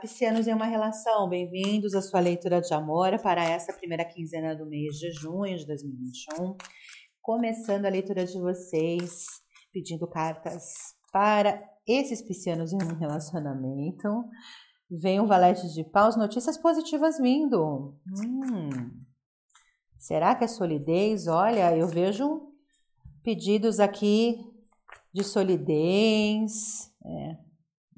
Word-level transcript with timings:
piscianos 0.00 0.48
em 0.48 0.54
uma 0.54 0.64
relação, 0.64 1.28
bem-vindos 1.28 1.94
à 1.94 2.00
sua 2.00 2.20
leitura 2.20 2.58
de 2.62 2.72
amor 2.72 3.18
para 3.18 3.44
essa 3.44 3.70
primeira 3.70 4.02
quinzena 4.02 4.56
do 4.56 4.64
mês 4.64 4.96
de 4.96 5.12
junho 5.12 5.58
de 5.58 5.66
2021. 5.66 6.56
Começando 7.20 7.84
a 7.84 7.90
leitura 7.90 8.24
de 8.24 8.40
vocês, 8.40 9.26
pedindo 9.70 10.06
cartas 10.06 10.94
para 11.12 11.62
esses 11.86 12.22
piscianos 12.22 12.72
em 12.72 12.82
um 12.82 12.96
relacionamento. 12.96 14.24
Vem 14.90 15.20
o 15.20 15.26
valete 15.26 15.68
de 15.74 15.84
paus, 15.84 16.16
notícias 16.16 16.56
positivas 16.56 17.18
vindo. 17.18 17.94
Hum, 18.08 18.90
será 19.98 20.34
que 20.34 20.44
é 20.44 20.48
solidez? 20.48 21.26
Olha, 21.26 21.76
eu 21.76 21.86
vejo 21.86 22.50
pedidos 23.22 23.78
aqui 23.78 24.50
de 25.12 25.22
solidez. 25.22 26.90
É 27.04 27.49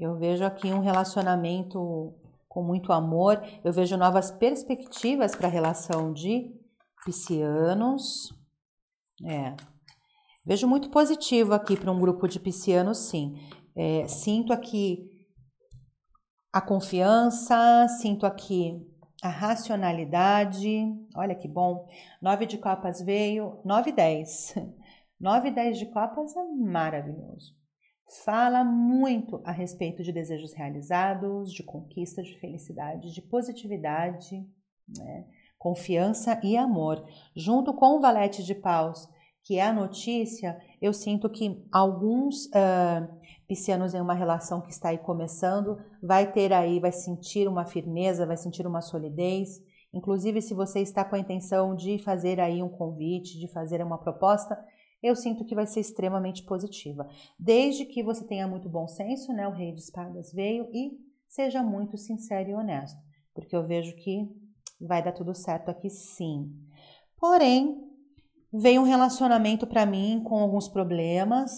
eu 0.00 0.16
vejo 0.16 0.42
aqui 0.46 0.72
um 0.72 0.80
relacionamento 0.80 2.14
com 2.48 2.62
muito 2.62 2.90
amor, 2.90 3.40
eu 3.62 3.70
vejo 3.70 3.98
novas 3.98 4.30
perspectivas 4.30 5.36
para 5.36 5.46
a 5.46 5.50
relação 5.50 6.10
de 6.10 6.50
piscianos. 7.04 8.32
É. 9.24 9.54
Vejo 10.44 10.66
muito 10.66 10.88
positivo 10.88 11.52
aqui 11.52 11.76
para 11.76 11.92
um 11.92 12.00
grupo 12.00 12.26
de 12.26 12.40
piscianos, 12.40 12.96
sim. 12.96 13.34
É, 13.76 14.08
sinto 14.08 14.54
aqui 14.54 15.06
a 16.50 16.62
confiança, 16.62 17.86
sinto 18.00 18.24
aqui 18.24 18.82
a 19.22 19.28
racionalidade. 19.28 20.86
Olha 21.14 21.34
que 21.34 21.46
bom. 21.46 21.86
Nove 22.22 22.46
de 22.46 22.56
copas 22.56 23.02
veio, 23.02 23.60
nove 23.66 23.90
e 23.90 23.92
dez. 23.92 24.54
Nove 25.20 25.48
e 25.48 25.54
dez 25.54 25.78
de 25.78 25.84
copas 25.84 26.34
é 26.34 26.42
maravilhoso 26.42 27.59
fala 28.24 28.64
muito 28.64 29.40
a 29.44 29.52
respeito 29.52 30.02
de 30.02 30.12
desejos 30.12 30.52
realizados, 30.52 31.52
de 31.52 31.62
conquista, 31.62 32.22
de 32.22 32.38
felicidade, 32.38 33.12
de 33.12 33.22
positividade, 33.22 34.44
né? 34.98 35.26
confiança 35.58 36.40
e 36.42 36.56
amor. 36.56 37.04
Junto 37.36 37.72
com 37.72 37.96
o 37.96 38.00
valete 38.00 38.42
de 38.42 38.54
paus, 38.54 39.08
que 39.44 39.58
é 39.58 39.62
a 39.62 39.72
notícia, 39.72 40.60
eu 40.80 40.92
sinto 40.92 41.28
que 41.28 41.64
alguns 41.70 42.46
uh, 42.46 43.20
piscianos 43.46 43.94
em 43.94 44.00
uma 44.00 44.14
relação 44.14 44.60
que 44.60 44.70
está 44.70 44.88
aí 44.88 44.98
começando 44.98 45.78
vai 46.02 46.30
ter 46.30 46.52
aí, 46.52 46.80
vai 46.80 46.92
sentir 46.92 47.48
uma 47.48 47.64
firmeza, 47.64 48.26
vai 48.26 48.36
sentir 48.36 48.66
uma 48.66 48.80
solidez. 48.80 49.60
Inclusive, 49.92 50.40
se 50.40 50.54
você 50.54 50.80
está 50.80 51.04
com 51.04 51.16
a 51.16 51.18
intenção 51.18 51.74
de 51.74 51.98
fazer 51.98 52.40
aí 52.40 52.62
um 52.62 52.68
convite, 52.68 53.38
de 53.38 53.48
fazer 53.48 53.82
uma 53.82 53.98
proposta, 53.98 54.58
eu 55.02 55.16
sinto 55.16 55.44
que 55.44 55.54
vai 55.54 55.66
ser 55.66 55.80
extremamente 55.80 56.42
positiva. 56.44 57.08
Desde 57.38 57.84
que 57.84 58.02
você 58.02 58.26
tenha 58.26 58.46
muito 58.46 58.68
bom 58.68 58.86
senso, 58.86 59.32
né? 59.32 59.48
O 59.48 59.52
Rei 59.52 59.72
de 59.72 59.80
Espadas 59.80 60.32
veio 60.32 60.68
e 60.72 60.92
seja 61.28 61.62
muito 61.62 61.96
sincero 61.96 62.50
e 62.50 62.54
honesto, 62.54 62.98
porque 63.34 63.54
eu 63.54 63.66
vejo 63.66 63.94
que 63.96 64.28
vai 64.80 65.02
dar 65.02 65.12
tudo 65.12 65.34
certo 65.34 65.70
aqui 65.70 65.88
sim. 65.88 66.50
Porém, 67.16 67.90
veio 68.52 68.80
um 68.80 68.84
relacionamento 68.84 69.66
para 69.66 69.86
mim 69.86 70.22
com 70.24 70.38
alguns 70.38 70.68
problemas. 70.68 71.50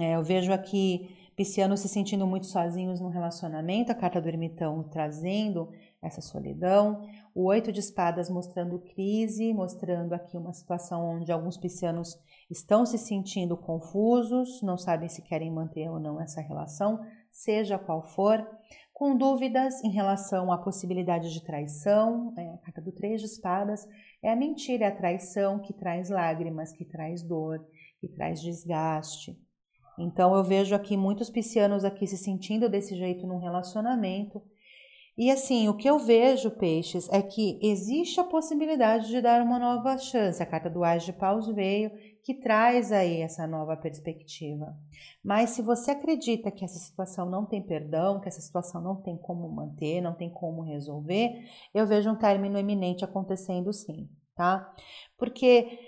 É, 0.00 0.16
eu 0.16 0.24
vejo 0.24 0.52
aqui 0.52 1.08
piscianos 1.36 1.80
se 1.80 1.88
sentindo 1.88 2.26
muito 2.26 2.46
sozinhos 2.46 2.98
no 2.98 3.10
relacionamento, 3.10 3.92
a 3.92 3.94
carta 3.94 4.20
do 4.20 4.28
ermitão 4.28 4.82
trazendo 4.82 5.70
essa 6.00 6.22
solidão, 6.22 7.06
o 7.34 7.44
oito 7.44 7.70
de 7.70 7.80
espadas 7.80 8.30
mostrando 8.30 8.78
crise, 8.78 9.52
mostrando 9.52 10.14
aqui 10.14 10.36
uma 10.36 10.54
situação 10.54 11.16
onde 11.16 11.30
alguns 11.30 11.58
piscianos 11.58 12.18
estão 12.50 12.86
se 12.86 12.96
sentindo 12.96 13.56
confusos, 13.56 14.62
não 14.62 14.78
sabem 14.78 15.08
se 15.08 15.20
querem 15.20 15.50
manter 15.52 15.90
ou 15.90 16.00
não 16.00 16.18
essa 16.18 16.40
relação, 16.40 17.00
seja 17.30 17.78
qual 17.78 18.02
for, 18.02 18.46
com 18.94 19.14
dúvidas 19.14 19.84
em 19.84 19.90
relação 19.90 20.50
à 20.50 20.56
possibilidade 20.56 21.30
de 21.30 21.44
traição, 21.44 22.32
é, 22.38 22.48
a 22.54 22.58
carta 22.58 22.80
do 22.80 22.92
três 22.92 23.20
de 23.20 23.26
espadas 23.26 23.86
é 24.22 24.30
a 24.32 24.36
mentira, 24.36 24.86
é 24.86 24.88
a 24.88 24.96
traição 24.96 25.58
que 25.58 25.74
traz 25.74 26.08
lágrimas, 26.08 26.72
que 26.72 26.84
traz 26.84 27.22
dor, 27.22 27.62
que 28.00 28.08
traz 28.08 28.40
desgaste. 28.40 29.38
Então 29.98 30.34
eu 30.34 30.44
vejo 30.44 30.74
aqui 30.74 30.96
muitos 30.96 31.30
piscianos 31.30 31.84
aqui 31.84 32.06
se 32.06 32.16
sentindo 32.16 32.68
desse 32.68 32.96
jeito 32.96 33.26
num 33.26 33.38
relacionamento, 33.38 34.42
e 35.18 35.30
assim, 35.30 35.66
o 35.66 35.74
que 35.74 35.88
eu 35.88 35.98
vejo, 35.98 36.50
peixes, 36.50 37.08
é 37.10 37.22
que 37.22 37.58
existe 37.62 38.20
a 38.20 38.24
possibilidade 38.24 39.08
de 39.08 39.22
dar 39.22 39.40
uma 39.40 39.58
nova 39.58 39.96
chance. 39.96 40.42
A 40.42 40.46
carta 40.46 40.68
do 40.68 40.84
Ás 40.84 41.04
de 41.04 41.12
Paus 41.12 41.46
veio, 41.46 41.90
que 42.22 42.34
traz 42.34 42.92
aí 42.92 43.22
essa 43.22 43.46
nova 43.46 43.78
perspectiva. 43.78 44.76
Mas 45.24 45.50
se 45.50 45.62
você 45.62 45.92
acredita 45.92 46.50
que 46.50 46.66
essa 46.66 46.78
situação 46.78 47.30
não 47.30 47.46
tem 47.46 47.62
perdão, 47.62 48.20
que 48.20 48.28
essa 48.28 48.42
situação 48.42 48.82
não 48.82 48.96
tem 48.96 49.16
como 49.16 49.48
manter, 49.48 50.02
não 50.02 50.14
tem 50.14 50.28
como 50.28 50.60
resolver, 50.60 51.30
eu 51.72 51.86
vejo 51.86 52.10
um 52.10 52.18
término 52.18 52.58
eminente 52.58 53.02
acontecendo 53.02 53.72
sim, 53.72 54.10
tá? 54.34 54.70
Porque 55.16 55.85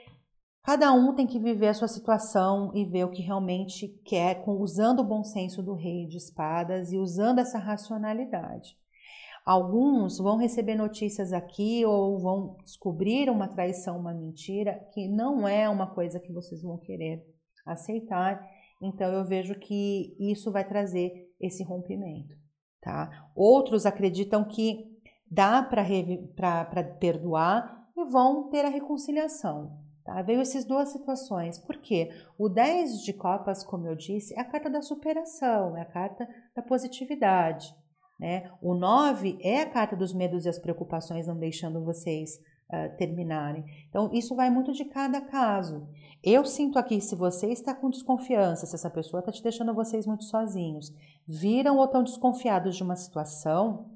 cada 0.68 0.92
um 0.92 1.14
tem 1.14 1.26
que 1.26 1.38
viver 1.38 1.68
a 1.68 1.72
sua 1.72 1.88
situação 1.88 2.70
e 2.74 2.84
ver 2.84 3.02
o 3.04 3.10
que 3.10 3.22
realmente 3.22 3.88
quer, 4.04 4.44
usando 4.46 5.00
o 5.00 5.04
bom 5.04 5.24
senso 5.24 5.62
do 5.62 5.72
rei 5.72 6.06
de 6.06 6.18
espadas 6.18 6.92
e 6.92 6.98
usando 6.98 7.38
essa 7.38 7.58
racionalidade. 7.58 8.76
Alguns 9.46 10.18
vão 10.18 10.36
receber 10.36 10.74
notícias 10.74 11.32
aqui 11.32 11.86
ou 11.86 12.20
vão 12.20 12.58
descobrir 12.62 13.30
uma 13.30 13.48
traição, 13.48 13.98
uma 13.98 14.12
mentira, 14.12 14.78
que 14.92 15.08
não 15.08 15.48
é 15.48 15.66
uma 15.70 15.86
coisa 15.86 16.20
que 16.20 16.34
vocês 16.34 16.60
vão 16.60 16.76
querer 16.76 17.24
aceitar. 17.64 18.38
Então 18.82 19.10
eu 19.10 19.24
vejo 19.24 19.58
que 19.58 20.14
isso 20.20 20.52
vai 20.52 20.68
trazer 20.68 21.32
esse 21.40 21.64
rompimento, 21.64 22.36
tá? 22.82 23.30
Outros 23.34 23.86
acreditam 23.86 24.44
que 24.44 24.84
dá 25.30 25.62
para 25.62 26.84
perdoar 27.00 27.88
e 27.96 28.04
vão 28.04 28.50
ter 28.50 28.66
a 28.66 28.68
reconciliação. 28.68 29.87
Tá? 30.08 30.22
Veio 30.22 30.40
essas 30.40 30.64
duas 30.64 30.88
situações. 30.88 31.58
Por 31.58 31.76
quê? 31.76 32.08
O 32.38 32.48
10 32.48 33.02
de 33.02 33.12
copas, 33.12 33.62
como 33.62 33.86
eu 33.86 33.94
disse, 33.94 34.32
é 34.34 34.40
a 34.40 34.44
carta 34.44 34.70
da 34.70 34.80
superação, 34.80 35.76
é 35.76 35.82
a 35.82 35.84
carta 35.84 36.26
da 36.56 36.62
positividade. 36.62 37.76
Né? 38.18 38.50
O 38.62 38.74
9 38.74 39.38
é 39.42 39.60
a 39.60 39.68
carta 39.68 39.94
dos 39.94 40.14
medos 40.14 40.46
e 40.46 40.48
as 40.48 40.58
preocupações, 40.58 41.26
não 41.26 41.38
deixando 41.38 41.84
vocês 41.84 42.36
uh, 42.72 42.96
terminarem. 42.96 43.62
Então, 43.90 44.10
isso 44.10 44.34
vai 44.34 44.48
muito 44.48 44.72
de 44.72 44.86
cada 44.86 45.20
caso. 45.20 45.86
Eu 46.24 46.42
sinto 46.46 46.78
aqui, 46.78 47.02
se 47.02 47.14
você 47.14 47.48
está 47.48 47.74
com 47.74 47.90
desconfiança, 47.90 48.64
se 48.64 48.74
essa 48.74 48.88
pessoa 48.88 49.20
está 49.20 49.30
te 49.30 49.42
deixando 49.42 49.74
vocês 49.74 50.06
muito 50.06 50.24
sozinhos, 50.24 50.90
viram 51.28 51.76
ou 51.76 51.84
estão 51.84 52.02
desconfiados 52.02 52.76
de 52.76 52.82
uma 52.82 52.96
situação 52.96 53.90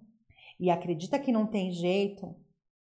e 0.61 0.69
acredita 0.69 1.19
que 1.19 1.33
não 1.33 1.47
tem 1.47 1.73
jeito, 1.73 2.37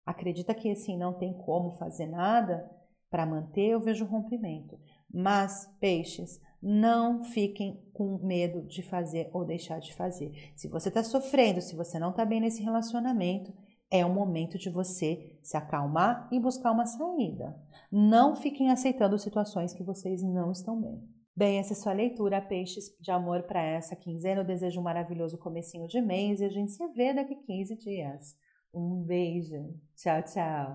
acredita 0.05 0.55
que 0.55 0.71
assim 0.71 0.99
não 0.99 1.15
tem 1.15 1.33
como 1.39 1.73
fazer 1.79 2.05
nada 2.05 2.71
para 3.15 3.25
manter, 3.25 3.69
eu 3.69 3.79
vejo 3.79 4.05
rompimento. 4.05 4.77
Mas, 5.09 5.71
peixes, 5.79 6.41
não 6.61 7.23
fiquem 7.23 7.81
com 7.93 8.19
medo 8.19 8.63
de 8.63 8.83
fazer 8.83 9.31
ou 9.33 9.45
deixar 9.45 9.79
de 9.79 9.95
fazer. 9.95 10.33
Se 10.57 10.67
você 10.67 10.89
está 10.89 11.05
sofrendo, 11.05 11.61
se 11.61 11.77
você 11.77 11.97
não 11.97 12.11
está 12.11 12.25
bem 12.25 12.41
nesse 12.41 12.61
relacionamento, 12.61 13.55
é 13.89 14.05
o 14.05 14.13
momento 14.13 14.59
de 14.59 14.69
você 14.69 15.39
se 15.45 15.57
acalmar 15.57 16.29
e 16.33 16.41
buscar 16.41 16.73
uma 16.73 16.87
saída. 16.87 17.57
Não 17.89 18.35
fiquem 18.35 18.73
aceitando 18.73 19.17
situações 19.17 19.73
que 19.73 19.85
vocês 19.85 20.21
não 20.21 20.51
estão 20.51 20.81
bem. 20.81 21.01
Bem, 21.37 21.61
essa 21.61 21.73
é 21.73 21.77
sua 21.77 21.93
leitura, 21.93 22.43
peixes 22.43 22.87
de 23.01 23.13
amor 23.13 23.45
para 23.45 23.63
essa 23.63 23.95
quinzena. 23.95 24.41
Eu 24.41 24.45
desejo 24.45 24.81
um 24.81 24.83
maravilhoso 24.83 25.39
comecinho 25.39 25.87
de 25.87 26.01
mês 26.01 26.41
e 26.41 26.47
a 26.47 26.51
gente 26.51 26.73
se 26.73 26.85
vê 26.89 27.15
daqui 27.15 27.37
15 27.37 27.77
dias. 27.77 28.37
Um 28.75 29.05
beijo. 29.05 29.73
Tchau, 29.95 30.21
tchau. 30.25 30.73